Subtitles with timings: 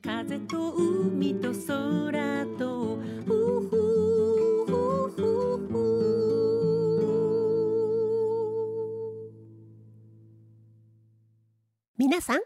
[0.00, 2.98] 風と海と空と
[11.96, 12.40] 皆さん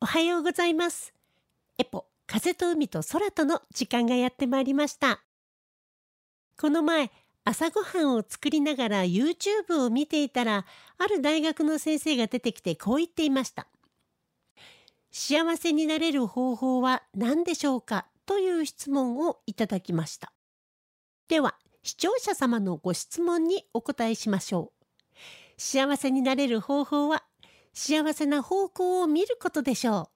[0.00, 1.14] おはようございます。
[1.78, 5.22] エポ風と海と空との時間がやってまいりました。
[6.60, 7.10] この前
[7.44, 10.66] 朝ごはんを作りながら YouTube を見ていたら
[10.98, 13.66] ある大学の先生が出てきてこう言っていました。
[15.12, 20.32] 幸せになれる方法は何でしょうかという質問をいただきました。
[21.28, 25.16] では視聴者様のご質問にお答えしましょう。
[25.56, 27.24] 幸せになれる方法は
[27.72, 30.08] 幸せな方向を見ることでしょう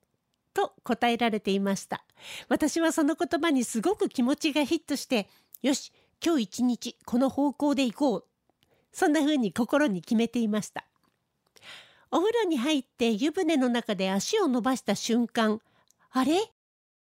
[0.54, 2.04] と答えられていました。
[2.48, 5.28] 私はその言葉にすごく気持ちがヒットして
[5.62, 5.92] よし
[6.24, 8.24] 今日一日この方向で行こう。
[8.92, 10.86] そんな風に心に決めていました。
[12.16, 15.60] お風呂に入って湯船の中で足を伸ばした瞬間
[16.12, 16.38] あれ？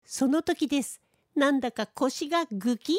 [0.06, 1.02] その時です。
[1.36, 2.98] なんだか腰がぐき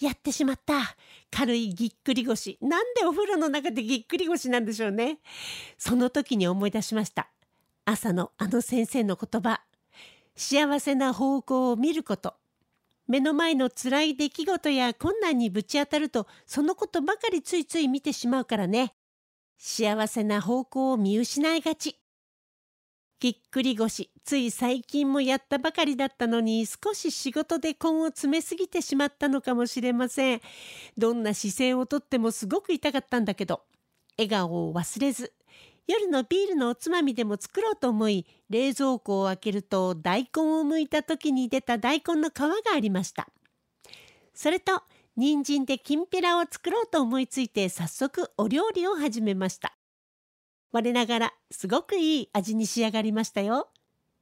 [0.00, 0.96] やってしまった。
[1.30, 2.58] 軽いぎっくり腰。
[2.60, 5.20] なんでお風呂の中でぎっくり腰なんでしょうね。
[5.78, 7.28] その時に思い出しました。
[7.84, 9.60] 朝のあの先生の言葉。
[10.34, 12.34] 幸せな方向を見ること。
[13.06, 18.94] 目の前の辛い出来事や困難にぶち当たるとそのことばかりついつい見てしまうからね。
[19.58, 21.98] 幸せな方向を見失いがち。
[23.20, 30.40] ぎっくり腰つい最近もやったばかりだったのに少し仕事で根を詰めすぎてしまったのかもしれません。
[30.96, 33.62] どんな姿勢をとってもすごく痛かったんだけど
[34.16, 35.32] 笑顔を忘れず
[35.88, 43.28] 夜のビールのおつまみでも作ろうと思い冷蔵庫を開けると大根を剥いた時に出た大根の皮がありました。
[44.34, 44.82] それと
[45.18, 49.76] 人参できんぴらを作ろうと思いついて早速お料理を始めました
[50.70, 53.68] 我ながらすごくいい味に仕上がりましたよ。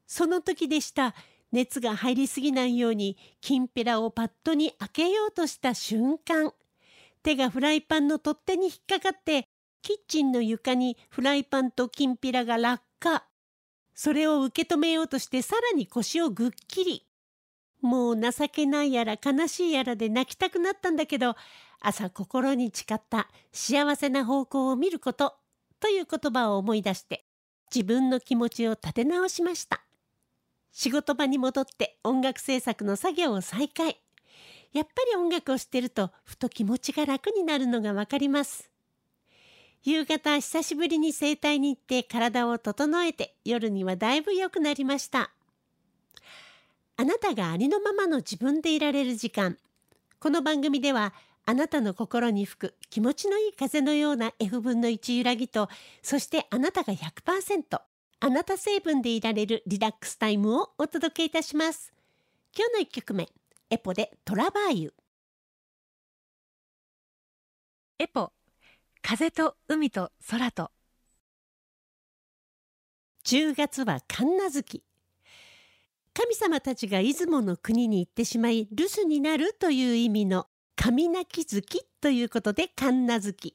[0.07, 1.15] その時でした。
[1.53, 6.53] 熱が入りすぎないようにきんぴらをパッドに開けようとした瞬間
[7.23, 9.47] 手がフライパンの取っ手に引っかかって
[9.81, 13.25] キッチンの床にフライパンときんぴらが落下
[13.95, 17.06] それを受け止めようとしてさらに腰をぐっきり
[17.81, 21.37] もう情けないやら悲しいやらで泣きたくなったんだけど
[21.81, 25.35] 朝心に誓った幸せな方向を見ること
[25.79, 27.25] という言葉を思い出して
[27.75, 29.83] 自分の気持ちを立て直しました。
[30.73, 34.01] 仕事場に戻って音楽制作の作業を再開。
[34.73, 38.71] やっぱり音楽をしてるとふと気持ちが楽になるのがわかります。
[39.83, 45.31] 夕方久しぶりに整体に行って体を整えて夜にはだいぶ良くなりました。
[46.99, 49.59] あなたがありのままの自分でいられる時間。
[50.19, 51.13] この番組では
[51.45, 55.69] あなたの心に吹く気持ちのいい風のような F 分の1揺らぎと
[56.03, 57.81] そしてあなたが100%
[58.21, 61.93] あなた成分でいられるリラックスタイムをお届けいたします。
[62.57, 63.29] 今日の1曲目
[63.69, 64.95] エポでトラバーユ。
[67.99, 68.33] エポ
[69.03, 70.71] 風と海と空と。
[73.27, 74.86] 10月は神奈月
[76.19, 83.55] 神様たちが出雲の国に行ってしまい留守になるという意味の神泣き月ということで神奈月。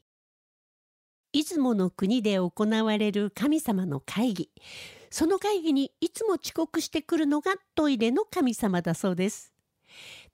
[1.33, 4.51] 出雲の国で行われる神様の会議。
[5.09, 9.51] その会議にいつも遅刻してくるのがトイレの神様だそうです。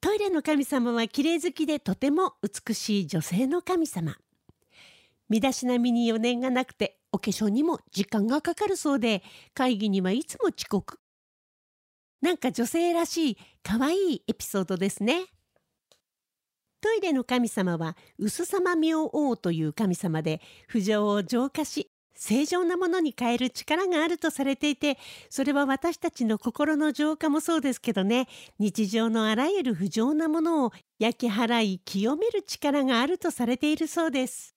[0.02, 4.18] トイレの神様は綺麗好きでとても美しい女性の神様。
[5.30, 9.24] 身だしなみに余念がなくてお化粧にも時間がかかるそうで
[9.54, 11.00] 会議にはいつも遅刻。
[12.22, 15.26] なんか女性らしい可愛いエピソードですね。
[16.82, 24.98] トイレの神様は薄様明王という神様で不浄を浄化し正常なものに変える力があるとされていて
[25.30, 28.28] それは私たちの心の浄化もそうですけどね。
[28.60, 34.56] 日常のあらゆる不浄なものを焼き払い清める力があるとされているそうです。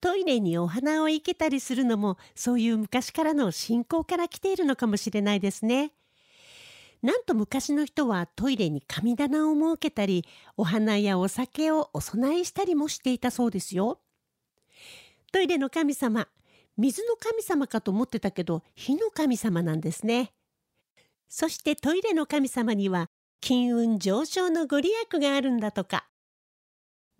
[0.00, 5.92] トイレにお花を生けたりするのもそういう昔からの信仰から来ているのかもしれないですね。
[7.02, 10.26] なんと昔の人はトイレに神棚を設けたり
[10.56, 14.00] お花やお酒をお供えしたりもしていたそうですよ。
[15.32, 16.28] トイレの神様
[16.76, 20.32] 水の神様かと思ってたけど火の神様なんですね。
[21.28, 23.08] そしてトイレの神様には
[23.40, 26.06] 金運上昇のご利益があるんだとか。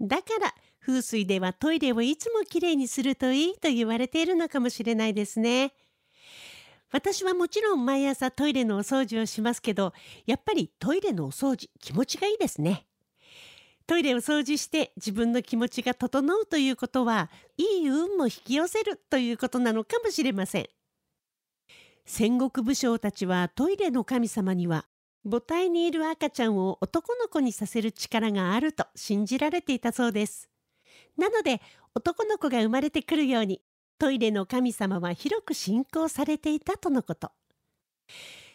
[0.01, 5.73] だから風水ではトイレをいつもきれいにするといいと言われているのかもしれないですね。
[6.93, 9.93] 私はもちろん毎朝トイレのお掃除をしますけど
[10.27, 12.87] やっぱりトイレのお掃除気持ちがいいですね
[13.87, 20.69] トイレを掃除して自分の気持ちが整うということはいい運も引き寄せるということなのかもしれません
[22.05, 24.87] 戦国武将たちはトイレの神様には
[25.25, 30.49] 母体にいる赤ちゃんを男の子にさせる力があると信じられていたそうです。
[31.19, 31.61] なので
[31.95, 33.61] 男の子が生まれてくるように
[34.01, 37.33] トイレの神様は広く信仰されていたとのこと。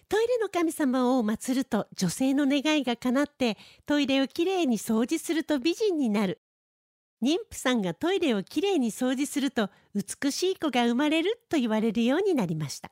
[0.10, 3.56] トイレの神様を祀ると女性の願いが叶って
[3.86, 6.42] トイレをきれいに掃除すると美人になる。
[7.22, 12.90] 妊婦さんがトイレをきれいに掃除すると美しい子が生まれると言われるようになりました。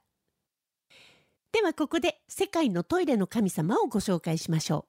[1.52, 4.86] ではここで世界のトイレの神様をご紹介しましょ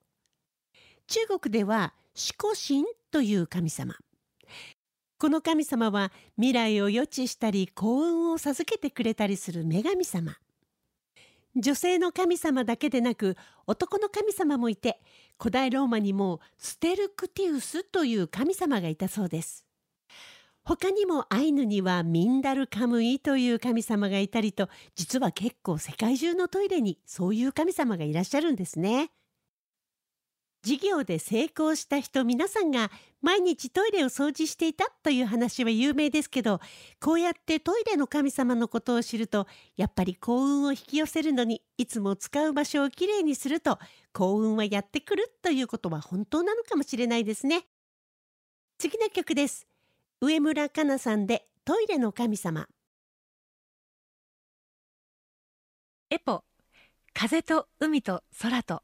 [0.68, 0.76] う。
[1.06, 3.96] 中国では四股神という神様。
[5.24, 10.36] この神様は未来を予知したり幸運を授けてくれたりする女神様
[11.56, 13.34] 女性の神様だけでなく
[13.66, 15.00] 男の神様もいて
[15.38, 19.64] 古代ローマにもステルクティウスという神様がいたそうです
[20.62, 29.10] 他にもアイヌにはミンダルカムイという神様がいたりと実は結構世界中のトイレにそういう神様がいらっしゃるんですね。
[30.64, 32.90] 事業で成功した人皆さんが
[33.20, 36.58] 毎日トイレを掃除していたという話は有名ですけど
[37.02, 39.46] こうやってトイレの神様のことを知ると
[39.76, 43.78] やっぱり幸運を引き寄せるのにいつも使う場所をきれいにすると
[44.14, 47.66] 幸運はやってくるということは本当なのかもしれないですね。
[48.78, 49.66] 次の曲です。
[50.22, 52.66] 上村かなさんでトイレの神様。
[56.08, 56.42] エポ
[57.12, 58.82] 風と海と空と。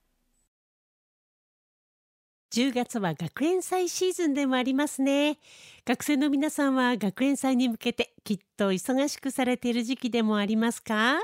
[2.53, 5.39] 10月は学園祭シーズンでもありますね。
[5.87, 11.21] 学生の皆さんは学園祭に向けてきっと忙しくされている時期でもありますか？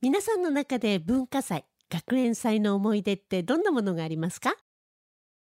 [0.00, 4.54] 皆さんの中で文化祭学園祭の思い出ってどんなものがありますか？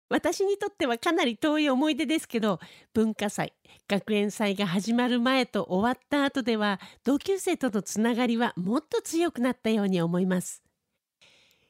[0.09, 2.59] 私にとってはかなり遠い思い出ですけど
[2.93, 3.53] 文化祭
[3.87, 10.61] 学園祭が始まる前と終わった後では同級生とのつながりはもっと強くなったように思います。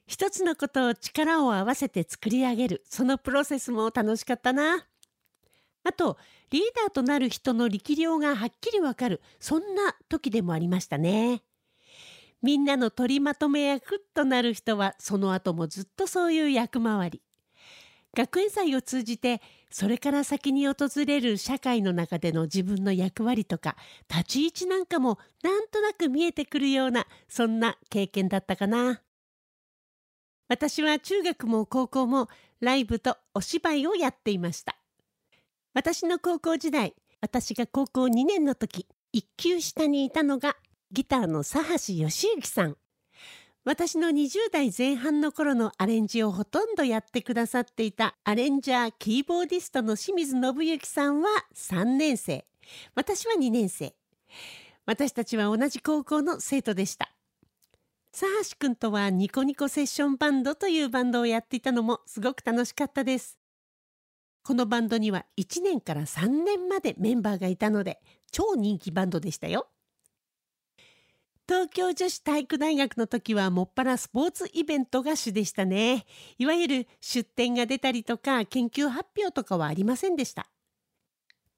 [0.07, 2.83] 一つのことを力を合わせて作り上げる。
[2.89, 4.87] そのプロセスも楽しかったな。
[5.83, 6.17] あと
[6.49, 9.21] リーダーとなる人の力量がはっきりわかる。
[9.39, 11.43] そんな時でもありましたね。
[12.41, 17.21] みんなの取りまとめ役となる人はその後もずっとそういう役回り。
[18.15, 23.75] 学園祭を通じてそれから先に訪れる社会の中での自分の役割とか
[24.09, 29.01] 立ち位置なんかもなんとなく見えてくるようなそんな経験だったかな。
[30.49, 32.29] 私は中学も高校も
[32.61, 34.77] ライブとお芝居をやっていました。
[35.73, 40.55] 私の高校時代、私が高校2年の時、一級下にいたのが
[40.91, 42.77] ギターの佐橋義行さん。
[43.65, 52.45] 私の20代前半の頃のアレンジをほとんどやってくださっていたアレンジャーキーボーディストの清水信之さんは3年生。
[52.95, 53.93] 私は2年生。
[54.85, 57.16] 私たちは同じ高校の生徒でした。
[58.11, 63.37] 佐橋くんとはニコニコセッションバンドというバンドをやっていたのもすごく楽しかったです。
[64.43, 67.99] このバンドには1年から3年までメンバーがいたので
[68.31, 69.67] 超人気バンドでしたよ。
[71.47, 76.05] 東京女子体育大学の時はもっぱらスポーツイベントが主でしたね。
[76.37, 80.49] いわゆる出展が出たりとか研究発表とかはありませんでした。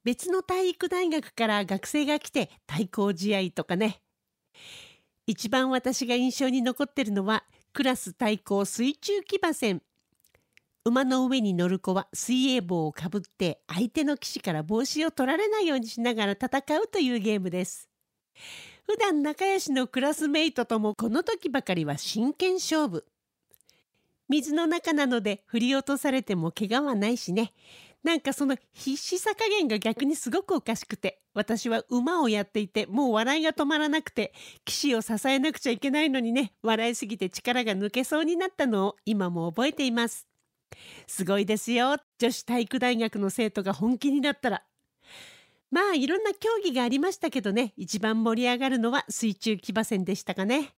[0.03, 4.01] 別の体育大学から学生が来て対抗試合とかね。
[5.29, 9.83] 一番私が印象に残ってるのはクラス対抗水中騎馬戦。
[10.85, 16.47] 馬の上に乗る子は水泳帽をかぶって相手の騎士から帽子を取られないようにしながら戦
[16.81, 17.87] うというゲームです。
[18.87, 23.05] 普段仲良しのクラスメイトともこの時ばかりは真剣勝負。
[24.29, 27.53] 水の中なので振り落とされても怪我はないしね。
[28.03, 40.27] なんかその必死さ加減が逆にすごくおかしくて私は馬をやっていてもう笑いが止まらなくて騎士を支えなくちゃいけないのにね笑いすぎて力が抜けそうになったのを今も覚えています。
[41.07, 41.97] すごいですよ。
[42.19, 44.63] 女子体育大学の生徒が本気になったら。
[45.71, 50.73] まあいろんな競技がありましたけどね一番盛り上がるのは水中騎馬戦でしたかね。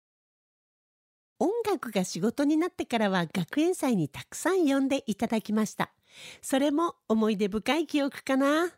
[1.41, 5.91] 音楽が仕事になってからは学園祭にたくさん呼んでいただきました。
[6.43, 8.69] それも思い出深い記憶かな。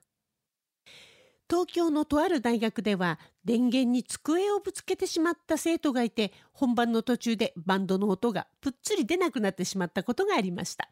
[1.50, 10.88] 東京のとある大学では電源に机をぶつけてしまった生徒がいて本番の途中でバンドの音がぷっつり出なくなってしまったことがありました。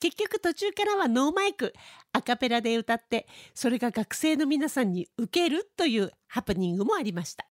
[0.00, 1.72] 結局途中からはノーマイク
[2.12, 7.48] アカペラで歌ってそれが学生の皆さんに受けるというハプニングもありました。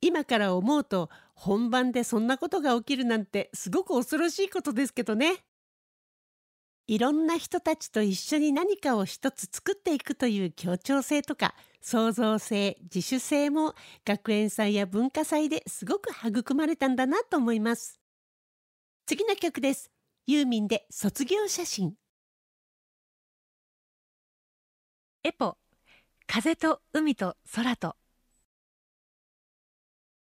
[0.00, 5.44] 今から思うと本番でそんなことが起きるなんてすごく恐ろしいことですけどね。
[6.86, 18.00] いろんな人たちと一緒に何かを一つ作っていくという協調性とか創造性自主性も学園祭や文化祭ですごく育まれたんだなと思います。
[19.06, 19.90] 次の曲です。
[20.26, 21.94] ユーミンで卒業写真。
[25.22, 25.58] エポ
[26.26, 27.99] 風と海と空と。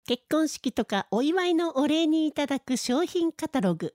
[0.06, 3.94] 結婚式とかお祝いのお礼にいただく商品カタログ。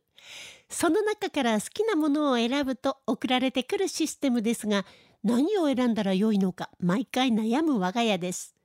[0.69, 4.85] その中から好きなものを選ぶと送られてくるシステムですが
[5.23, 8.55] 何を選んだらよいのか毎回悩む我が家です。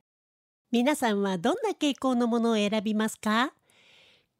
[0.71, 3.53] 皆さんはどんな傾向のものを選びますか？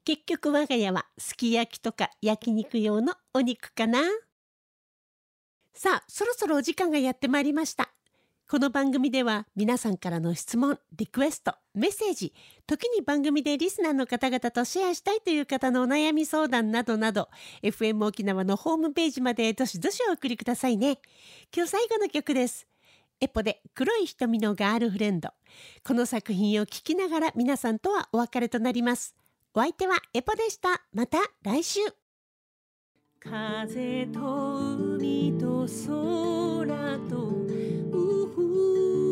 [0.03, 4.01] 結局我が家はすき焼きとか焼肉用のお肉かな？
[5.73, 7.93] さあそろそろお時間がやってまいりました。
[8.49, 12.33] この番組では皆さんからの質問、リクエスト、メッセージ、
[12.67, 17.29] 時に番組でリスナーの方々とシェアしたいという方のお悩み相談などなど、
[17.63, 20.99] FM 沖縄のホームページまでどしどしお送りくださいね。
[21.55, 22.67] 今日最後の曲です。
[23.19, 25.29] エポで黒い瞳のガールフレンド。
[25.83, 29.15] この作品を聴きながら皆さんとはお別れとなります。
[29.55, 30.83] お相手はエポでした。
[30.93, 31.79] また来週。
[33.19, 34.19] 風と
[34.59, 37.42] 海と空と
[38.39, 39.02] Ooh.